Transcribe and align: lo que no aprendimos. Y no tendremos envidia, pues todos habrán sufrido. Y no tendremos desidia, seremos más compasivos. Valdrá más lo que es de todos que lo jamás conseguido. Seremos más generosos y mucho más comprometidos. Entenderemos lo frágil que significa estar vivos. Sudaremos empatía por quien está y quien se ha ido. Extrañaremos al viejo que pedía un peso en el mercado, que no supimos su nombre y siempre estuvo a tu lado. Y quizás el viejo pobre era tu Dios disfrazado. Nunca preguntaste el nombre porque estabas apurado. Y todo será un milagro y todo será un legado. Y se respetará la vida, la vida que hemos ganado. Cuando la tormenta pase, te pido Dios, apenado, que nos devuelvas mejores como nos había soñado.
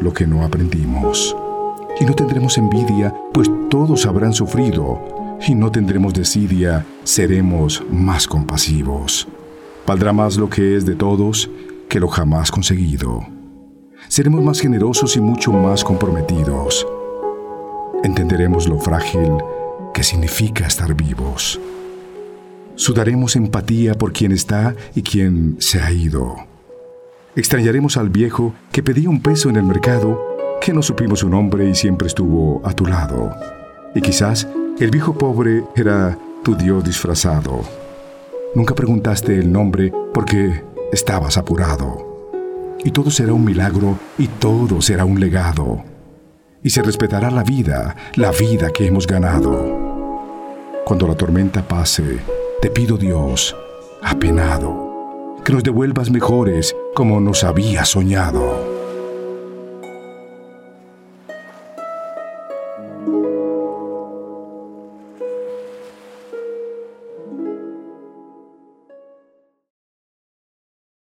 lo 0.00 0.12
que 0.12 0.26
no 0.26 0.44
aprendimos. 0.44 1.36
Y 2.00 2.04
no 2.04 2.14
tendremos 2.14 2.58
envidia, 2.58 3.14
pues 3.32 3.50
todos 3.68 4.06
habrán 4.06 4.32
sufrido. 4.32 5.38
Y 5.46 5.54
no 5.54 5.70
tendremos 5.70 6.14
desidia, 6.14 6.84
seremos 7.04 7.82
más 7.90 8.26
compasivos. 8.26 9.28
Valdrá 9.86 10.12
más 10.12 10.36
lo 10.36 10.48
que 10.48 10.76
es 10.76 10.84
de 10.84 10.94
todos 10.94 11.50
que 11.88 12.00
lo 12.00 12.08
jamás 12.08 12.50
conseguido. 12.50 13.26
Seremos 14.08 14.42
más 14.42 14.60
generosos 14.60 15.16
y 15.16 15.20
mucho 15.20 15.52
más 15.52 15.84
comprometidos. 15.84 16.86
Entenderemos 18.04 18.68
lo 18.68 18.78
frágil 18.78 19.32
que 19.92 20.02
significa 20.02 20.66
estar 20.66 20.94
vivos. 20.94 21.60
Sudaremos 22.74 23.34
empatía 23.34 23.94
por 23.94 24.12
quien 24.12 24.32
está 24.32 24.74
y 24.94 25.02
quien 25.02 25.56
se 25.58 25.80
ha 25.80 25.90
ido. 25.90 26.36
Extrañaremos 27.38 27.96
al 27.96 28.08
viejo 28.08 28.52
que 28.72 28.82
pedía 28.82 29.08
un 29.08 29.22
peso 29.22 29.48
en 29.48 29.54
el 29.54 29.62
mercado, 29.62 30.20
que 30.60 30.72
no 30.72 30.82
supimos 30.82 31.20
su 31.20 31.28
nombre 31.28 31.70
y 31.70 31.74
siempre 31.76 32.08
estuvo 32.08 32.60
a 32.66 32.72
tu 32.72 32.84
lado. 32.84 33.30
Y 33.94 34.00
quizás 34.00 34.48
el 34.80 34.90
viejo 34.90 35.16
pobre 35.16 35.62
era 35.76 36.18
tu 36.42 36.56
Dios 36.56 36.82
disfrazado. 36.82 37.60
Nunca 38.56 38.74
preguntaste 38.74 39.38
el 39.38 39.52
nombre 39.52 39.92
porque 40.12 40.64
estabas 40.90 41.38
apurado. 41.38 42.34
Y 42.82 42.90
todo 42.90 43.08
será 43.08 43.34
un 43.34 43.44
milagro 43.44 43.96
y 44.18 44.26
todo 44.26 44.82
será 44.82 45.04
un 45.04 45.20
legado. 45.20 45.84
Y 46.64 46.70
se 46.70 46.82
respetará 46.82 47.30
la 47.30 47.44
vida, 47.44 47.94
la 48.16 48.32
vida 48.32 48.70
que 48.70 48.84
hemos 48.84 49.06
ganado. 49.06 50.10
Cuando 50.84 51.06
la 51.06 51.14
tormenta 51.14 51.62
pase, 51.62 52.18
te 52.60 52.68
pido 52.68 52.96
Dios, 52.96 53.54
apenado, 54.02 54.87
que 55.48 55.54
nos 55.54 55.62
devuelvas 55.62 56.10
mejores 56.10 56.76
como 56.94 57.20
nos 57.20 57.42
había 57.42 57.86
soñado. 57.86 58.67